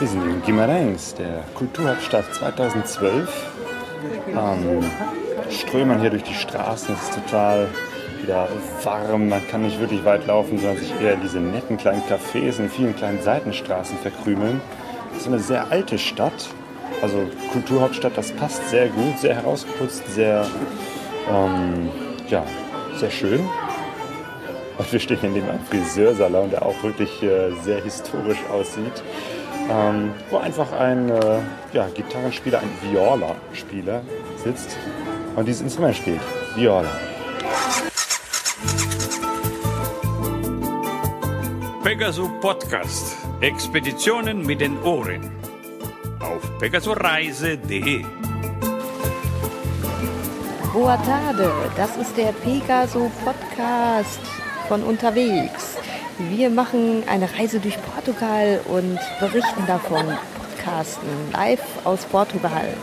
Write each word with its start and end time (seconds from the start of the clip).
Wir 0.00 0.06
sind 0.06 0.22
in 0.22 0.42
Guimarães, 0.42 1.16
der 1.16 1.42
Kulturhauptstadt 1.56 2.32
2012. 2.32 3.28
Ähm, 4.28 4.84
strömen 5.50 6.00
hier 6.00 6.10
durch 6.10 6.22
die 6.22 6.34
Straßen, 6.34 6.94
es 6.94 7.02
ist 7.02 7.14
total 7.14 7.66
wieder 8.22 8.46
warm, 8.84 9.28
man 9.28 9.44
kann 9.48 9.62
nicht 9.62 9.80
wirklich 9.80 10.04
weit 10.04 10.24
laufen, 10.28 10.58
sondern 10.58 10.76
sich 10.76 10.92
eher 11.00 11.14
in 11.14 11.22
diese 11.22 11.40
netten 11.40 11.78
kleinen 11.78 12.02
Cafés 12.02 12.60
in 12.60 12.70
vielen 12.70 12.94
kleinen 12.94 13.20
Seitenstraßen 13.20 13.98
verkrümeln. 13.98 14.60
Es 15.14 15.22
ist 15.22 15.26
eine 15.26 15.40
sehr 15.40 15.68
alte 15.72 15.98
Stadt, 15.98 16.48
also 17.02 17.26
Kulturhauptstadt, 17.50 18.16
das 18.16 18.30
passt 18.30 18.68
sehr 18.68 18.88
gut, 18.90 19.18
sehr 19.18 19.34
herausgeputzt, 19.34 20.06
sehr, 20.14 20.46
ähm, 21.28 21.88
ja, 22.28 22.44
sehr 22.94 23.10
schön. 23.10 23.40
Und 24.78 24.92
wir 24.92 25.00
stehen 25.00 25.18
in 25.24 25.34
dem 25.34 25.44
Friseursalon, 25.68 26.50
der 26.50 26.64
auch 26.64 26.80
wirklich 26.84 27.20
äh, 27.20 27.50
sehr 27.64 27.82
historisch 27.82 28.44
aussieht. 28.52 29.02
Ähm, 29.70 30.14
wo 30.30 30.38
einfach 30.38 30.72
ein 30.72 31.10
äh, 31.10 31.40
ja, 31.72 31.88
Gitarrenspieler, 31.88 32.60
ein 32.60 32.70
Viola-Spieler 32.82 34.00
sitzt 34.42 34.76
und 35.36 35.46
dieses 35.46 35.62
Instrument 35.62 35.96
spielt. 35.96 36.20
Viola. 36.54 36.88
Pegasus 41.84 42.28
Podcast. 42.40 43.16
Expeditionen 43.40 44.44
mit 44.44 44.60
den 44.60 44.76
Ohren. 44.82 45.30
Auf 46.20 46.58
pegasoreise.de. 46.58 48.04
Boa 50.72 50.96
tarde, 50.98 51.50
das 51.76 51.96
ist 51.96 52.16
der 52.16 52.32
Pegaso 52.32 53.10
Podcast 53.24 54.20
von 54.68 54.82
unterwegs. 54.82 55.76
Wir 56.18 56.50
machen 56.50 57.04
eine 57.08 57.32
Reise 57.38 57.60
durch 57.60 57.78
Portugal 57.80 58.60
und 58.66 58.98
berichten 59.20 59.66
davon. 59.68 60.04
Podcasten 60.68 61.08
live 61.32 61.62
aus 61.84 62.04
Portugal. 62.06 62.74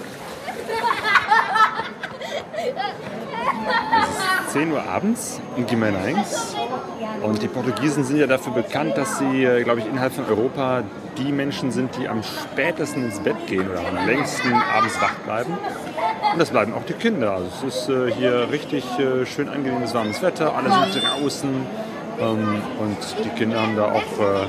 Es 4.00 4.48
ist 4.48 4.54
10 4.54 4.72
Uhr 4.72 4.82
abends 4.82 5.42
in 5.58 5.68
Guimarães 5.68 6.56
und 7.22 7.42
die 7.42 7.50
Portugiesen 7.50 8.06
sind 8.06 8.18
ja 8.18 8.28
dafür 8.28 8.54
bekannt, 8.54 8.98
dass 8.98 9.18
sie, 9.18 9.44
äh, 9.44 9.64
glaube 9.64 9.82
ich, 9.82 9.88
innerhalb 9.88 10.14
von 10.14 10.26
Europa 10.26 10.84
die 11.18 11.32
Menschen 11.34 11.72
sind, 11.72 11.98
die 11.98 12.08
am 12.08 12.24
spätesten 12.24 13.04
ins 13.04 13.20
Bett 13.20 13.36
gehen 13.48 13.70
oder 13.70 13.80
am 13.80 14.08
längsten 14.08 14.54
abends 14.54 15.00
wach 15.02 15.16
bleiben. 15.26 15.58
Und 16.32 16.40
das 16.40 16.52
bleiben 16.52 16.74
auch 16.74 16.86
die 16.86 16.94
Kinder. 16.94 17.34
Also 17.34 17.48
es 17.68 17.76
ist 17.76 17.90
äh, 17.90 18.12
hier 18.14 18.50
richtig 18.52 18.86
äh, 18.98 19.26
schön 19.26 19.50
angenehmes 19.50 19.94
warmes 19.94 20.22
Wetter, 20.22 20.56
alle 20.56 20.72
sind 20.72 21.04
draußen 21.04 21.50
ähm, 22.20 22.62
und 22.80 22.98
die 23.24 23.30
Kinder 23.30 23.62
haben 23.62 23.76
da 23.76 23.86
auch 23.92 23.96
äh, 23.98 24.48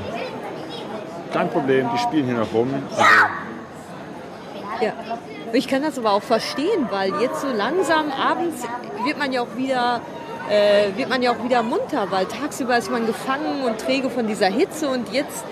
kein 1.33 1.49
Problem, 1.49 1.89
die 1.93 1.99
spielen 1.99 2.25
hier 2.25 2.35
noch 2.35 2.53
rum. 2.53 2.73
Also, 2.89 3.03
Ja. 4.81 4.93
Ich 5.53 5.67
kann 5.67 5.81
das 5.81 5.97
aber 5.97 6.11
auch 6.11 6.23
verstehen, 6.23 6.87
weil 6.91 7.11
jetzt 7.21 7.41
so 7.41 7.47
langsam 7.47 8.11
abends 8.11 8.63
wird 9.05 9.17
man 9.17 9.31
ja 9.31 9.41
auch 9.41 9.55
wieder 9.55 10.01
äh, 10.49 10.95
wird 10.95 11.09
man 11.09 11.21
ja 11.21 11.31
auch 11.31 11.43
wieder 11.43 11.63
munter, 11.63 12.07
weil 12.09 12.25
tagsüber 12.25 12.77
ist 12.77 12.89
man 12.91 13.05
gefangen 13.05 13.63
und 13.65 13.79
träge 13.79 14.09
von 14.09 14.27
dieser 14.27 14.47
Hitze 14.47 14.89
und 14.89 15.11
jetzt 15.11 15.43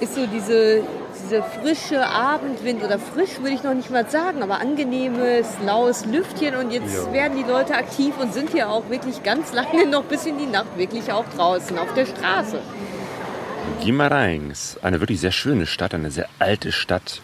ist 0.00 0.14
so 0.14 0.26
diese, 0.26 0.82
diese 1.22 1.42
frische 1.42 2.06
Abendwind 2.06 2.82
oder 2.82 2.98
frisch 2.98 3.38
würde 3.40 3.54
ich 3.54 3.62
noch 3.62 3.74
nicht 3.74 3.90
mal 3.90 4.08
sagen, 4.10 4.42
aber 4.42 4.60
angenehmes, 4.60 5.46
laues 5.64 6.04
Lüftchen 6.06 6.54
und 6.56 6.70
jetzt 6.70 6.94
Ja. 7.06 7.12
werden 7.12 7.36
die 7.36 7.50
Leute 7.50 7.74
aktiv 7.74 8.14
und 8.20 8.32
sind 8.34 8.50
hier 8.50 8.68
auch 8.68 8.88
wirklich 8.90 9.22
ganz 9.22 9.52
lange 9.52 9.86
noch 9.90 10.04
bis 10.04 10.26
in 10.26 10.38
die 10.38 10.46
Nacht 10.46 10.76
wirklich 10.76 11.12
auch 11.12 11.24
draußen 11.36 11.78
auf 11.78 11.92
der 11.94 12.06
Straße. 12.06 12.60
Guimarães, 13.82 14.78
eine 14.82 15.00
wirklich 15.00 15.20
sehr 15.20 15.32
schöne 15.32 15.66
Stadt, 15.66 15.94
eine 15.94 16.10
sehr 16.10 16.28
alte 16.38 16.72
Stadt. 16.72 17.20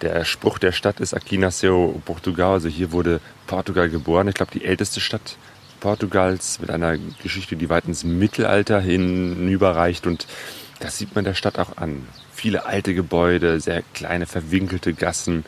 Der 0.00 0.24
Spruch 0.24 0.58
der 0.58 0.72
Stadt 0.72 1.00
ist 1.00 1.14
Aqui 1.14 1.38
nasceu 1.38 1.92
Portugal, 2.04 2.54
also 2.54 2.68
hier 2.68 2.92
wurde 2.92 3.20
Portugal 3.46 3.88
geboren. 3.88 4.26
Ich 4.28 4.34
glaube, 4.34 4.50
die 4.52 4.64
älteste 4.64 5.00
Stadt 5.00 5.36
Portugals 5.80 6.60
mit 6.60 6.70
einer 6.70 6.96
Geschichte, 7.22 7.56
die 7.56 7.68
weit 7.68 7.86
ins 7.86 8.04
Mittelalter 8.04 8.80
hinüberreicht. 8.80 10.06
Und 10.06 10.26
das 10.80 10.98
sieht 10.98 11.14
man 11.14 11.24
der 11.24 11.34
Stadt 11.34 11.58
auch 11.58 11.76
an. 11.76 12.06
Viele 12.34 12.66
alte 12.66 12.94
Gebäude, 12.94 13.60
sehr 13.60 13.82
kleine 13.94 14.26
verwinkelte 14.26 14.94
Gassen. 14.94 15.44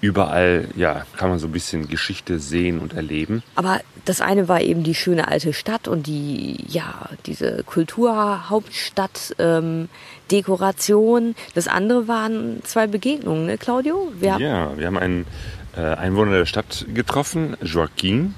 Überall 0.00 0.68
ja, 0.76 1.06
kann 1.16 1.30
man 1.30 1.38
so 1.38 1.46
ein 1.46 1.52
bisschen 1.52 1.88
Geschichte 1.88 2.38
sehen 2.38 2.80
und 2.80 2.92
erleben. 2.92 3.42
Aber 3.54 3.80
das 4.04 4.20
eine 4.20 4.46
war 4.46 4.60
eben 4.60 4.82
die 4.82 4.94
schöne 4.94 5.28
alte 5.28 5.52
Stadt 5.52 5.88
und 5.88 6.06
die, 6.06 6.64
ja, 6.68 7.08
diese 7.24 7.62
Kulturhauptstadt, 7.64 9.34
ähm. 9.38 9.88
Das 11.54 11.68
andere 11.68 12.08
waren 12.08 12.60
zwei 12.64 12.86
Begegnungen, 12.86 13.46
ne, 13.46 13.58
Claudio? 13.58 14.12
Wir, 14.18 14.36
Ja, 14.38 14.76
wir 14.76 14.86
haben 14.86 14.98
einen 14.98 15.24
Einwohner 15.80 16.32
der 16.32 16.46
Stadt 16.46 16.86
getroffen, 16.92 17.56
Joaquin, 17.62 18.34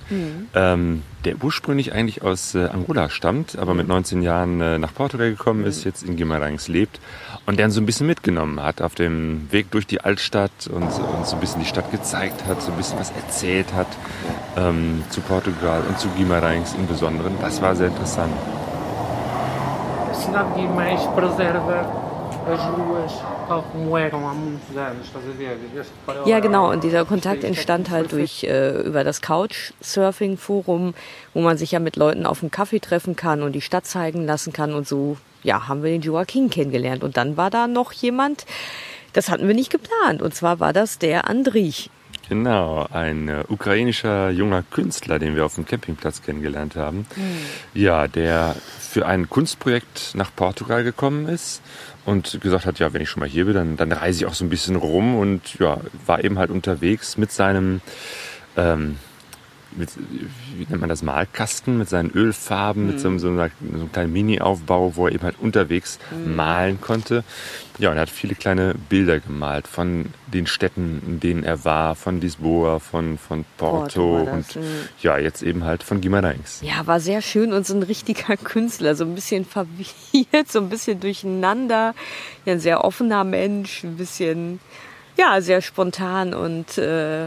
ähm, 0.55 1.03
der 1.25 1.43
ursprünglich 1.43 1.93
eigentlich 1.93 2.23
aus 2.23 2.55
äh, 2.55 2.67
Angola 2.67 3.11
stammt, 3.11 3.59
aber 3.59 3.75
mit 3.75 3.89
19 3.89 4.23
Jahren 4.23 4.61
äh, 4.61 4.79
nach 4.79 4.95
Portugal 4.95 5.31
gekommen 5.31 5.65
ist, 5.65 5.85
jetzt 5.85 6.03
in 6.03 6.17
Guimarães 6.17 6.71
lebt 6.71 7.01
und 7.47 7.59
der 7.59 7.67
uns 7.67 7.75
so 7.75 7.81
ein 7.81 7.87
bisschen 7.87 8.07
mitgenommen 8.07 8.63
hat 8.63 8.83
auf 8.83 8.95
dem 8.95 9.47
Weg 9.51 9.71
durch 9.71 9.87
die 9.87 10.01
Altstadt 10.01 10.69
und 10.69 10.85
uns 10.85 11.31
so 11.31 11.37
ein 11.37 11.41
bisschen 11.41 11.61
die 11.61 11.67
Stadt 11.67 11.91
gezeigt 11.91 12.47
hat, 12.47 12.63
so 12.63 12.71
ein 12.71 12.77
bisschen 12.77 12.99
was 12.99 13.11
erzählt 13.11 13.73
hat 13.75 13.89
ähm, 14.57 15.03
zu 15.11 15.21
Portugal 15.21 15.83
und 15.89 15.99
zu 15.99 16.09
Guimarães 16.09 16.77
im 16.77 16.87
Besonderen. 16.87 17.35
Das 17.41 17.61
war 17.61 17.75
sehr 17.77 17.89
interessant. 17.89 18.33
Cidade 20.13 20.55
de 20.55 20.63
Guimarães 20.63 21.07
preserva 21.15 22.08
as 22.51 22.61
ruas 22.61 23.13
tal 23.49 23.63
como 23.63 23.97
eram 23.97 24.27
há 24.27 24.35
muitos 24.35 24.77
anos, 24.77 25.07
estás 25.07 25.23
a 25.25 25.33
ver? 25.33 25.57
Ja, 26.27 26.41
genau. 26.41 26.71
Und 26.71 26.85
dieser 26.85 27.05
Kontakt 27.05 27.45
entstand 27.45 27.91
halt 27.91 28.13
durch 28.13 28.45
äh, 28.45 28.81
über 28.83 29.05
das 29.05 29.23
Couchsurfing-Forum, 29.23 30.95
wo 31.35 31.41
man 31.41 31.57
sich 31.57 31.73
ja 31.73 31.81
mit 31.81 31.97
Leuten 31.97 32.27
auf 32.27 32.41
dem 32.41 32.51
Kaffee 32.51 32.81
treffen 32.81 33.17
kann 33.17 33.43
und 33.43 33.53
die 33.53 33.61
Stadt 33.61 33.87
zeigen 33.87 34.27
lassen 34.27 34.53
kann. 34.53 34.75
Und 34.75 34.87
so, 34.87 35.17
ja, 35.43 35.69
haben 35.69 35.83
wir 35.83 35.91
den 35.91 36.03
Joaquin 36.03 36.51
kennengelernt. 36.51 37.03
Und 37.03 37.17
dann 37.17 37.37
war 37.37 37.51
da 37.51 37.67
noch 37.67 37.93
jemand, 37.93 38.45
das 39.13 39.31
hatten 39.31 39.49
wir 39.49 39.55
nicht 39.55 39.71
geplant. 39.71 40.23
Und 40.23 40.35
zwar 40.35 40.61
war 40.61 40.73
das 40.73 40.99
der 40.99 41.29
Andrich. 41.29 41.91
Genau, 42.29 42.87
ein 42.93 43.29
äh, 43.29 43.45
ukrainischer 43.49 44.29
junger 44.31 44.63
Künstler, 44.63 45.19
den 45.19 45.35
wir 45.35 45.47
auf 45.47 45.55
dem 45.55 45.65
Campingplatz 45.65 46.21
kennengelernt 46.23 46.77
haben. 46.77 47.07
Ja, 47.73 48.07
der 48.07 48.55
für 48.79 49.07
ein 49.07 49.31
Kunstprojekt 49.31 50.13
nach 50.15 50.31
Portugal 50.35 50.85
gekommen 50.85 51.27
ist 51.27 51.63
und 52.05 52.41
gesagt 52.41 52.67
hat, 52.67 52.79
ja, 52.79 52.93
wenn 52.93 53.01
ich 53.01 53.09
schon 53.09 53.21
mal 53.21 53.29
hier 53.29 53.47
bin, 53.47 53.55
dann, 53.55 53.77
dann 53.77 53.93
reise 53.93 54.21
ich 54.21 54.27
auch 54.27 54.35
so 54.35 54.45
ein 54.45 54.51
bisschen 54.51 54.77
rum 54.77 55.17
und 55.17 55.59
ja, 55.59 55.79
war 56.07 56.23
eben 56.23 56.39
halt 56.39 56.51
unterwegs 56.51 57.17
mit 57.17 57.33
seinem, 57.33 57.81
ähm, 58.57 58.97
mit, 59.73 59.91
wie 60.57 60.67
nennt 60.69 60.81
man 60.81 60.89
das, 60.89 61.03
Malkasten, 61.03 61.79
mit 61.79 61.89
seinen 61.89 62.11
Ölfarben, 62.11 62.87
mit 62.87 63.01
so, 63.01 63.09
einem- 63.09 63.19
so, 63.19 63.29
einer, 63.29 63.51
so 63.61 63.79
einem 63.81 63.93
kleinen 63.93 64.13
Mini-Aufbau, 64.13 64.97
wo 64.97 65.07
er 65.07 65.13
eben 65.15 65.23
halt 65.25 65.37
unterwegs 65.41 65.99
malen 66.25 66.81
konnte. 66.81 67.23
Ja, 67.79 67.91
und 67.91 67.97
er 67.97 68.03
hat 68.03 68.11
viele 68.11 68.35
kleine 68.35 68.75
Bilder 68.89 69.21
gemalt 69.21 69.69
von 69.69 70.07
den 70.27 70.47
Städten, 70.47 71.01
in 71.07 71.21
denen 71.21 71.45
er 71.45 71.65
war, 71.65 71.95
von 71.95 72.21
Lisboa, 72.21 72.79
von, 72.81 73.19
von 73.19 73.45
Porto, 73.57 74.25
Porto 74.25 74.31
und 74.33 74.57
mhm. 74.57 74.63
ja, 75.01 75.17
jetzt 75.19 75.43
eben 75.43 75.63
halt 75.65 75.83
von 75.85 76.01
Guimarães. 76.01 76.63
Ja, 76.63 76.87
war 76.87 76.99
sehr 76.99 77.23
schön 77.23 77.53
und 77.53 77.67
so 77.67 77.75
ein 77.75 77.83
richtiger 77.85 78.37
Künstler, 78.43 78.95
so 78.97 79.05
ein 79.05 79.15
bisschen 79.15 79.45
verwirrt, 79.45 80.51
so 80.51 80.59
ein 80.61 80.69
bisschen 80.71 80.99
durcheinander. 80.99 81.95
Ja, 82.45 82.53
ein 82.55 82.61
sehr 82.61 82.85
offener 82.85 83.23
Mensch, 83.23 83.85
ein 83.85 83.97
bisschen, 83.97 84.59
ja, 85.17 85.41
sehr 85.41 85.61
spontan 85.63 86.35
und 86.35 86.79
äh, 86.79 87.27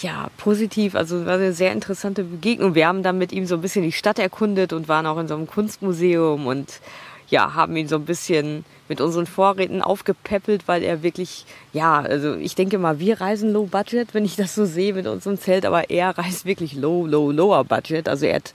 ja, 0.00 0.28
positiv. 0.36 0.94
Also 0.94 1.26
war 1.26 1.34
eine 1.34 1.52
sehr 1.52 1.72
interessante 1.72 2.24
Begegnung. 2.24 2.74
Wir 2.74 2.86
haben 2.86 3.02
dann 3.02 3.18
mit 3.18 3.32
ihm 3.32 3.46
so 3.46 3.56
ein 3.56 3.60
bisschen 3.60 3.82
die 3.82 3.92
Stadt 3.92 4.18
erkundet 4.18 4.72
und 4.72 4.88
waren 4.88 5.06
auch 5.06 5.18
in 5.18 5.28
so 5.28 5.34
einem 5.34 5.46
Kunstmuseum 5.46 6.46
und 6.46 6.80
ja, 7.30 7.54
haben 7.54 7.76
ihn 7.76 7.88
so 7.88 7.96
ein 7.96 8.04
bisschen 8.04 8.64
mit 8.88 9.00
unseren 9.00 9.26
Vorräten 9.26 9.82
aufgepäppelt, 9.82 10.66
weil 10.66 10.82
er 10.82 11.02
wirklich, 11.02 11.44
ja, 11.72 12.00
also 12.00 12.34
ich 12.36 12.54
denke 12.54 12.78
mal, 12.78 12.98
wir 13.00 13.20
reisen 13.20 13.52
low 13.52 13.66
budget, 13.66 14.14
wenn 14.14 14.24
ich 14.24 14.36
das 14.36 14.54
so 14.54 14.64
sehe 14.64 14.94
mit 14.94 15.06
unserem 15.06 15.38
Zelt, 15.38 15.66
aber 15.66 15.90
er 15.90 16.10
reist 16.18 16.46
wirklich 16.46 16.74
low, 16.74 17.06
low, 17.06 17.30
lower 17.30 17.64
budget. 17.64 18.08
Also 18.08 18.26
er 18.26 18.36
hat 18.36 18.54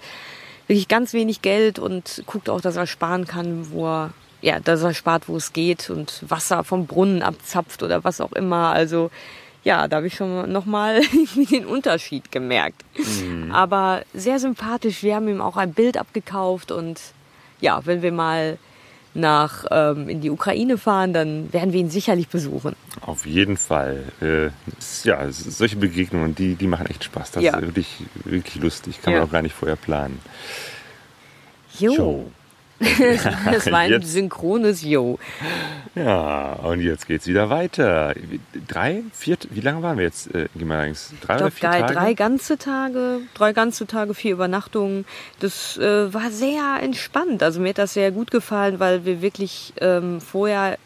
wirklich 0.68 0.88
ganz 0.88 1.14
wenig 1.14 1.42
Geld 1.42 1.78
und 1.78 2.24
guckt 2.26 2.50
auch, 2.50 2.62
dass 2.62 2.76
er 2.76 2.88
sparen 2.88 3.26
kann, 3.26 3.72
wo 3.72 3.86
er, 3.86 4.14
ja, 4.42 4.60
dass 4.60 4.82
er 4.82 4.94
spart, 4.94 5.30
wo 5.30 5.36
es 5.36 5.54
geht 5.54 5.90
und 5.90 6.24
Wasser 6.28 6.64
vom 6.64 6.88
Brunnen 6.88 7.22
abzapft 7.22 7.84
oder 7.84 8.04
was 8.04 8.22
auch 8.22 8.32
immer. 8.32 8.72
Also 8.72 9.12
ja, 9.64 9.88
da 9.88 9.98
habe 9.98 10.08
ich 10.08 10.16
schon 10.16 10.52
nochmal 10.52 11.02
den 11.52 11.66
Unterschied 11.66 12.32
gemerkt. 12.32 12.84
Aber 13.52 14.04
sehr 14.14 14.40
sympathisch. 14.40 15.04
Wir 15.04 15.16
haben 15.16 15.28
ihm 15.28 15.42
auch 15.42 15.58
ein 15.58 15.74
Bild 15.74 15.98
abgekauft 15.98 16.72
und 16.72 17.00
ja, 17.62 17.86
wenn 17.86 18.02
wir 18.02 18.12
mal 18.12 18.58
nach 19.16 19.66
ähm, 19.70 20.10
in 20.10 20.22
die 20.22 20.32
Ukraine 20.32 20.78
fahren, 20.78 21.14
dann 21.14 21.54
werden 21.54 21.72
wir 21.72 21.80
ihn 21.80 21.90
sicherlich 21.92 22.28
besuchen. 22.30 22.76
Auf 23.02 23.26
jeden 23.28 23.58
Fall. 23.58 24.04
Äh, 24.22 24.48
ja, 25.04 25.32
solche 25.32 25.76
Begegnungen, 25.76 26.34
die, 26.34 26.56
die 26.56 26.66
machen 26.68 26.88
echt 26.88 27.04
Spaß. 27.04 27.32
Das 27.32 27.44
Ja. 27.44 27.56
ist 27.58 27.62
wirklich, 27.62 27.88
wirklich 28.26 28.56
lustig. 28.64 29.02
Kann 29.04 29.14
Ja. 29.14 29.20
man 29.20 29.28
auch 29.30 29.32
gar 29.32 29.44
nicht 29.44 29.54
vorher 29.56 29.76
planen. 29.76 30.20
Jo. 31.78 31.92
Jo. 31.94 32.32
Das 33.52 33.72
war 33.72 33.80
ein 33.80 33.90
Jetzt- 33.92 34.08
synchrones 34.12 34.84
Yo. 34.84 35.20
Ja, 35.96 36.54
und 36.64 36.82
jetzt 36.82 37.08
geht's 37.08 37.28
wieder 37.28 37.50
weiter. 37.50 38.14
Drei, 38.68 39.04
vier, 39.14 39.38
wie 39.52 39.62
lange 39.62 39.82
waren 39.84 39.98
wir 39.98 40.06
jetzt 40.06 40.34
äh, 40.34 40.48
in? 40.56 40.68
Drei 40.68 40.88
Ich 40.88 41.12
oder 41.24 41.38
glaube, 41.38 41.52
vier 41.52 41.70
drei, 41.70 41.82
Tage? 41.82 41.94
drei 41.94 42.14
ganze 42.14 42.58
Tage, 42.58 43.20
drei 43.36 43.54
ganze 43.54 43.86
Tage, 43.88 44.14
vier 44.14 44.34
Übernachtungen. 44.34 45.06
Das 45.40 45.78
äh, 45.78 46.14
war 46.14 46.32
sehr 46.32 46.80
entspannt. 46.82 47.44
Also 47.44 47.60
mir 47.62 47.70
hat 47.70 47.78
das 47.78 47.94
sehr 47.94 48.12
gut 48.12 48.32
gefallen, 48.32 48.80
weil 48.80 49.06
wir 49.06 49.22
wirklich 49.22 49.74
ähm, 49.82 50.20
vorher 50.20 50.78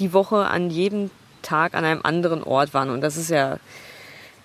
die 0.00 0.12
Woche 0.12 0.46
an 0.46 0.70
jedem 0.70 1.10
Tag 1.42 1.74
an 1.74 1.84
einem 1.84 2.00
anderen 2.02 2.42
Ort 2.42 2.72
waren. 2.72 2.88
Und 2.90 3.02
das 3.02 3.16
ist 3.18 3.28
ja, 3.30 3.58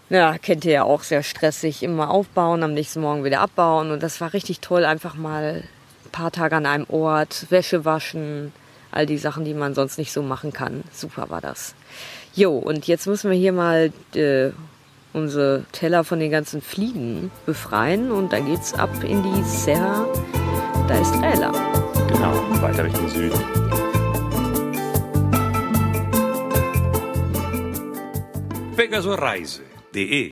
ja, 0.09 0.37
kennt 0.37 0.65
ihr 0.65 0.73
ja 0.73 0.83
auch, 0.83 1.03
sehr 1.03 1.23
stressig. 1.23 1.83
Immer 1.83 2.09
aufbauen, 2.09 2.63
am 2.63 2.73
nächsten 2.73 2.99
Morgen 2.99 3.23
wieder 3.23 3.39
abbauen. 3.39 3.91
Und 3.91 4.03
das 4.03 4.19
war 4.19 4.33
richtig 4.33 4.59
toll, 4.59 4.83
einfach 4.83 5.15
mal 5.15 5.63
paar 6.09 6.31
Tage 6.31 6.55
an 6.55 6.65
einem 6.65 6.85
Ort, 6.89 7.47
Wäsche 7.49 7.85
waschen, 7.85 8.51
all 8.91 9.05
die 9.05 9.17
Sachen, 9.17 9.45
die 9.45 9.53
man 9.53 9.75
sonst 9.75 9.97
nicht 9.97 10.11
so 10.11 10.21
machen 10.21 10.53
kann. 10.53 10.83
Super 10.91 11.29
war 11.29 11.41
das. 11.41 11.75
Jo, 12.33 12.57
und 12.57 12.87
jetzt 12.87 13.07
müssen 13.07 13.29
wir 13.29 13.37
hier 13.37 13.53
mal 13.53 13.91
äh, 14.15 14.49
unsere 15.13 15.65
Teller 15.71 16.03
von 16.03 16.19
den 16.19 16.31
ganzen 16.31 16.61
Fliegen 16.61 17.31
befreien. 17.45 18.11
Und 18.11 18.33
dann 18.33 18.45
geht's 18.45 18.73
ab 18.73 18.91
in 19.03 19.23
die 19.23 19.43
Serra 19.43 20.05
da 20.87 20.99
Estrella. 20.99 21.51
Genau, 22.07 22.61
weiter 22.61 22.85
Richtung 22.85 23.07
Süden. 23.09 23.39
pegasoreise.de 28.79 30.31